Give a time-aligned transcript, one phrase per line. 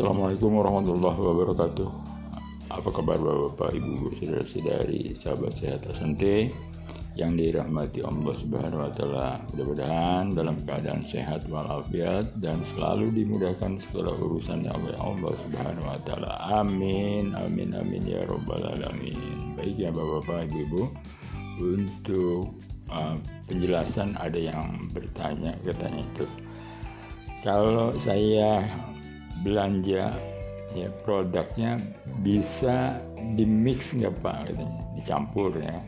[0.00, 1.88] Assalamualaikum warahmatullahi wabarakatuh
[2.72, 6.48] Apa kabar bapak ibu saudara-saudari sahabat sehat asante
[7.20, 9.44] yang dirahmati Allah Subhanahu wa taala.
[9.52, 16.32] Mudah-mudahan dalam keadaan sehat walafiat dan selalu dimudahkan segala urusannya oleh Allah Subhanahu wa taala.
[16.64, 17.36] Amin.
[17.36, 19.52] Amin amin ya rabbal alamin.
[19.52, 20.82] Baik ya Bapak-bapak, Ibu-ibu,
[21.60, 22.56] untuk
[22.88, 26.24] uh, penjelasan ada yang bertanya katanya itu
[27.44, 28.64] kalau saya
[29.40, 30.14] belanja
[30.74, 31.78] ya produknya
[32.22, 32.98] bisa
[33.34, 34.50] dimix nggak pak?
[34.50, 35.78] Katanya dicampur ya.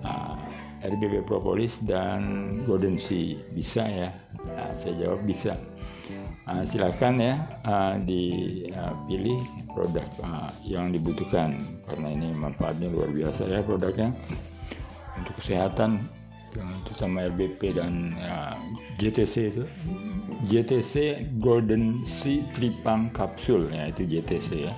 [0.00, 0.36] Uh, ah,
[0.80, 3.36] RBB propolis dan golden sea.
[3.52, 4.08] Bisa ya.
[4.48, 5.52] Nah, saya jawab bisa.
[6.48, 9.38] Uh, silakan ya uh, dipilih
[9.70, 11.60] produk uh, yang dibutuhkan.
[11.84, 14.08] Karena ini manfaatnya luar biasa ya produknya.
[15.20, 16.00] Untuk kesehatan
[16.54, 18.58] itu sama RBP dan uh,
[18.98, 19.64] GTC itu.
[20.48, 20.94] GTC
[21.38, 24.74] Golden Sea Tripang Kapsul ya itu GTC ya.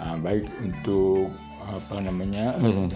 [0.00, 1.30] Uh, baik untuk
[1.64, 2.58] apa namanya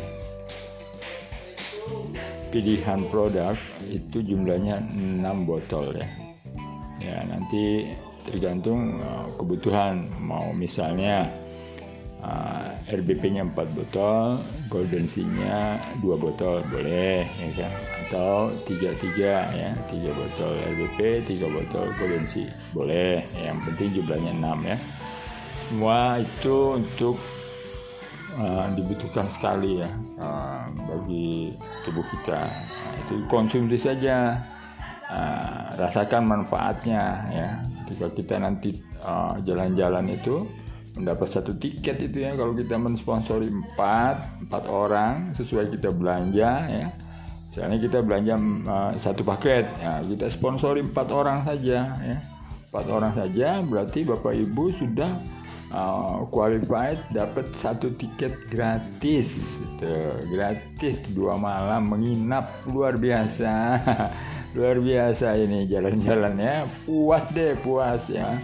[2.52, 6.08] pilihan produk itu jumlahnya 6 botol ya.
[6.98, 7.94] Ya nanti
[8.26, 10.10] tergantung uh, kebutuhan.
[10.18, 11.30] Mau misalnya
[12.22, 14.42] uh, RBP-nya 4 botol,
[14.72, 17.72] Golden Sea-nya 2 botol boleh ya kan
[18.08, 19.20] atau 3 3
[19.52, 23.22] ya, 3 botol RBP, 3 botol Golden Sea boleh.
[23.36, 24.76] Yang penting jumlahnya 6 ya.
[25.68, 27.20] Semua itu untuk
[28.40, 31.52] uh, dibutuhkan sekali ya uh, bagi
[31.84, 32.40] tubuh kita.
[32.48, 34.40] Nah, itu konsumsi saja.
[35.08, 37.48] Uh, rasakan manfaatnya ya.
[37.84, 38.76] Ketika kita nanti
[39.44, 40.36] jalan-jalan uh, itu
[40.98, 46.88] mendapat satu tiket itu ya kalau kita mensponsori empat empat orang sesuai kita belanja ya.
[47.48, 48.34] Misalnya kita belanja
[48.68, 52.18] uh, satu paket ya kita sponsori empat orang saja ya.
[52.68, 55.16] Empat orang saja berarti bapak ibu sudah
[55.72, 59.32] uh, qualified dapat satu tiket gratis.
[59.32, 59.94] Gitu.
[60.34, 63.52] gratis dua malam menginap luar biasa.
[64.56, 68.40] Luar biasa ini jalan-jalan ya puas deh puas ya.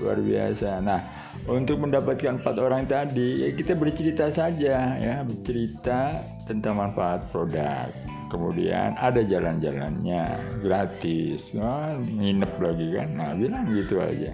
[0.00, 0.80] Luar biasa.
[0.80, 1.11] Nah
[1.50, 5.14] untuk mendapatkan empat orang tadi ya kita bercerita saja ya.
[5.26, 7.90] Bercerita tentang manfaat produk.
[8.30, 10.24] Kemudian ada jalan-jalannya
[10.64, 11.52] gratis.
[11.52, 13.08] Nah, nginep lagi kan?
[13.12, 14.32] Nah bilang gitu aja.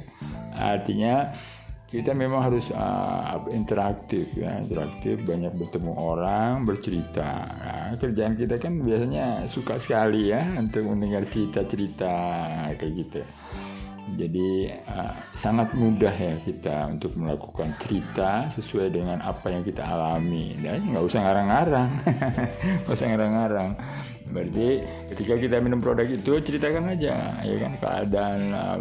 [0.54, 1.34] Artinya
[1.88, 4.60] kita memang harus uh, interaktif ya.
[4.60, 7.48] Interaktif banyak bertemu orang bercerita.
[7.58, 12.14] Nah, kerjaan kita kan biasanya suka sekali ya untuk mendengar cerita-cerita
[12.78, 13.20] kayak gitu
[14.16, 20.56] jadi uh, sangat mudah ya kita untuk melakukan cerita sesuai dengan apa yang kita alami.
[20.62, 21.90] Dan nggak usah ngarang-ngarang,
[22.86, 23.70] nggak usah ngarang-ngarang.
[24.28, 24.68] Berarti
[25.12, 28.80] ketika kita minum produk itu ceritakan aja, ya kan keadaan uh,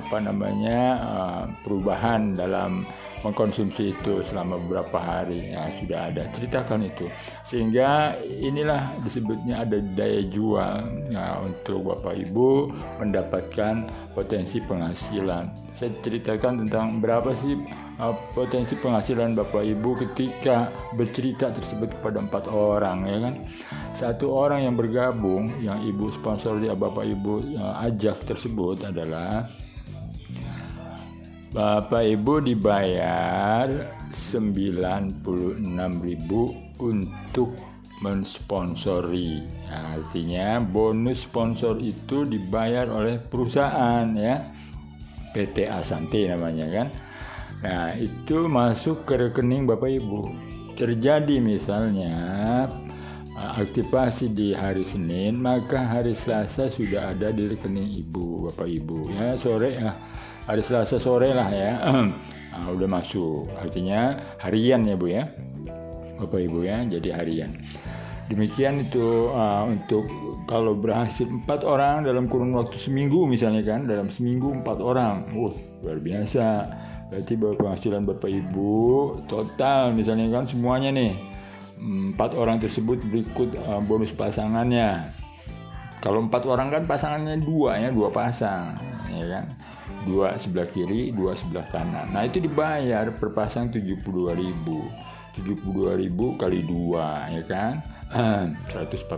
[0.00, 2.86] apa namanya uh, perubahan dalam
[3.24, 5.56] mengkonsumsi itu selama beberapa hari.
[5.56, 6.22] Ya sudah ada.
[6.36, 7.08] Ceritakan itu.
[7.48, 10.76] Sehingga inilah disebutnya ada daya jual.
[11.08, 12.68] Ya, untuk bapak ibu
[13.00, 15.50] mendapatkan potensi penghasilan.
[15.74, 17.58] Saya ceritakan tentang berapa sih
[17.98, 23.34] uh, potensi penghasilan bapak ibu ketika bercerita tersebut kepada empat orang ya kan?
[23.96, 29.50] Satu orang yang bergabung yang ibu sponsor dia bapak ibu uh, ajak tersebut adalah
[31.54, 33.70] Bapak Ibu dibayar
[34.10, 35.62] 96.000
[36.82, 37.54] untuk
[38.02, 39.38] mensponsori.
[39.70, 44.42] Nah, artinya bonus sponsor itu dibayar oleh perusahaan ya.
[45.30, 46.88] PT Asante namanya kan.
[47.62, 50.34] Nah, itu masuk ke rekening Bapak Ibu.
[50.74, 52.18] Terjadi misalnya
[53.30, 59.14] uh, aktivasi di hari Senin, maka hari Selasa sudah ada di rekening Ibu, Bapak Ibu
[59.14, 59.38] ya.
[59.38, 60.13] Sore ya
[60.44, 61.72] hari Selasa sore lah ya.
[62.52, 63.48] Nah, udah masuk.
[63.56, 65.24] Artinya harian ya bu ya?
[66.20, 66.84] Bapak ibu ya?
[66.84, 67.50] Jadi harian.
[68.24, 70.08] Demikian itu uh, untuk
[70.48, 75.28] kalau berhasil empat orang dalam kurun waktu seminggu misalnya kan dalam seminggu empat orang.
[75.32, 75.52] Uh
[75.84, 76.46] luar biasa.
[77.12, 78.72] Berarti bahwa penghasilan bapak ibu
[79.28, 81.12] total misalnya kan semuanya nih
[81.84, 85.12] empat orang tersebut berikut uh, bonus pasangannya.
[86.00, 88.76] Kalau empat orang kan pasangannya dua ya dua pasang
[89.14, 89.44] ya kan
[90.04, 92.12] dua sebelah kiri dua sebelah kanan.
[92.12, 94.04] Nah itu dibayar per pasang 72
[94.36, 94.86] ribu.
[95.34, 97.82] 72 ribu kali dua ya kan?
[98.70, 99.10] 148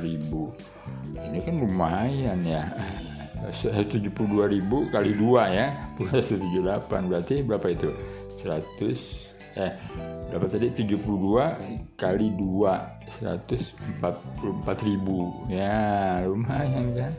[0.00, 0.54] ribu.
[1.12, 2.72] Ini kan lumayan ya.
[3.52, 4.08] 72
[4.48, 5.66] ribu kali dua ya.
[6.00, 7.90] Bukan 178 berarti berapa itu?
[8.40, 9.72] 100 eh
[10.30, 10.72] berapa tadi?
[10.72, 15.44] 72 kali 2 144 ribu.
[15.52, 17.12] Ya lumayan kan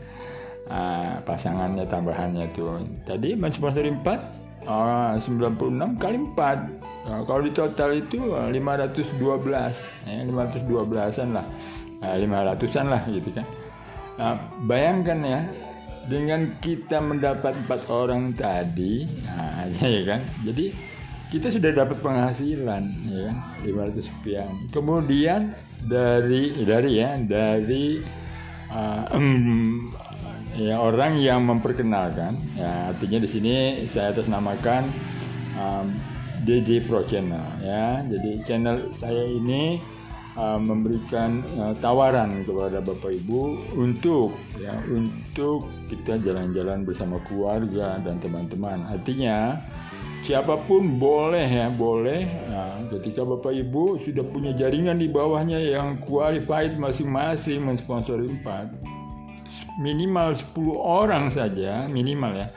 [0.68, 7.98] uh, pasangannya tambahannya tuh tadi mensponsori 4 uh, 96 kali 4 Nah, kalau di total
[7.98, 9.10] itu 512
[10.06, 11.46] ya, 512an lah.
[11.98, 13.46] Nah, 500an lah gitu kan.
[14.18, 15.40] Nah, bayangkan ya
[16.06, 20.20] dengan kita mendapat empat orang tadi nah, ya kan.
[20.46, 20.70] Jadi
[21.32, 24.52] kita sudah dapat penghasilan ya kan 500 sekian.
[24.70, 27.98] Kemudian dari dari ya dari
[28.70, 29.90] uh, um,
[30.56, 33.54] ya orang yang memperkenalkan ya artinya di sini
[33.88, 34.88] saya atas namakan
[35.56, 35.86] um,
[36.42, 38.02] DJ Pro Channel ya.
[38.02, 39.78] Jadi channel saya ini
[40.34, 48.18] uh, memberikan uh, tawaran kepada Bapak Ibu untuk ya untuk kita jalan-jalan bersama keluarga dan
[48.18, 48.90] teman-teman.
[48.90, 49.54] Artinya
[50.26, 55.98] siapa pun boleh ya boleh nah, ketika Bapak Ibu sudah punya jaringan di bawahnya yang
[56.02, 58.81] qualified masing-masing mensponsori empat
[59.78, 62.48] minimal 10 orang saja minimal ya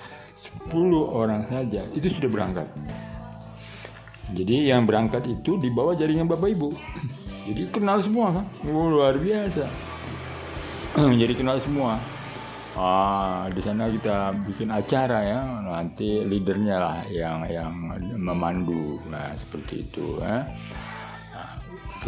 [0.69, 0.75] 10
[1.11, 2.67] orang saja itu sudah berangkat
[4.33, 6.73] jadi yang berangkat itu di bawah jaringan bapak ibu.
[7.45, 9.69] Jadi kenal semua kan, oh, luar biasa.
[11.21, 12.01] Jadi kenal semua.
[12.75, 17.69] Ah, di sana kita bikin acara ya, nanti leadernya lah yang yang
[18.17, 20.19] memandu, nah seperti itu.
[20.19, 20.49] Ya.
[21.31, 21.55] Nah,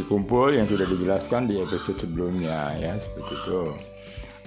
[0.09, 3.61] kumpul yang sudah dijelaskan di episode sebelumnya ya, seperti itu.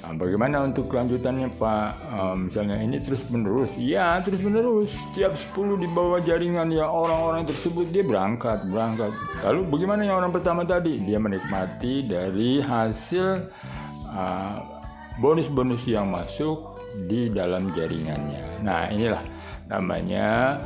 [0.01, 1.89] Nah, bagaimana untuk kelanjutannya Pak?
[2.17, 4.89] Um, misalnya ini terus menerus, ya terus menerus.
[5.13, 9.13] Setiap 10 di bawah jaringan ya orang-orang tersebut dia berangkat, berangkat.
[9.45, 10.97] Lalu bagaimana yang orang pertama tadi?
[11.05, 13.53] Dia menikmati dari hasil
[15.21, 18.65] bonus-bonus uh, yang masuk di dalam jaringannya.
[18.65, 19.23] Nah inilah
[19.69, 20.59] namanya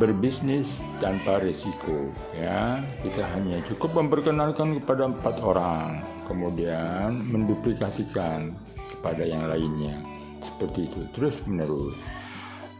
[0.00, 8.52] berbisnis tanpa risiko ya kita hanya cukup memperkenalkan kepada empat orang kemudian menduplikasikan
[8.96, 9.96] kepada yang lainnya.
[10.44, 11.96] Seperti itu terus menerus.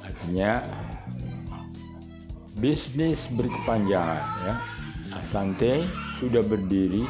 [0.04, 0.60] Artinya
[2.60, 4.54] bisnis berkepanjangan ya.
[5.14, 5.86] Asante
[6.18, 7.06] sudah berdiri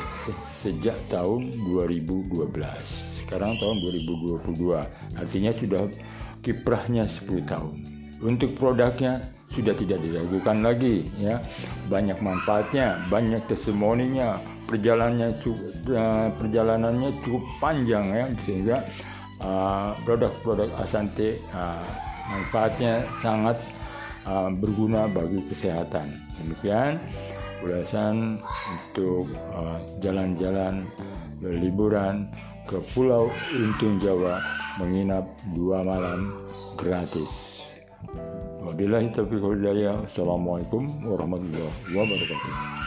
[0.60, 3.76] sejak tahun 2012 sekarang tahun
[4.44, 5.82] 2022 artinya sudah
[6.44, 7.74] kiprahnya 10 tahun.
[8.20, 11.38] Untuk produknya sudah tidak diragukan lagi ya.
[11.86, 14.42] Banyak manfaatnya banyak testimoninya.
[14.64, 18.24] Perjalanannya cukup, uh, perjalanannya cukup panjang ya.
[18.42, 18.76] Sehingga
[19.38, 21.86] uh, produk-produk Asante uh,
[22.26, 23.56] manfaatnya sangat
[24.26, 26.18] uh, berguna bagi kesehatan.
[26.42, 26.98] Demikian
[27.64, 29.30] ulasan untuk
[30.04, 30.84] jalan-jalan
[31.40, 32.28] uh, liburan
[32.64, 34.40] ke Pulau Untung Jawa
[34.80, 36.48] menginap dua malam
[36.80, 37.28] gratis.
[38.64, 40.08] Wabillahi taufiq hidayah.
[40.08, 42.83] Assalamualaikum warahmatullahi wabarakatuh.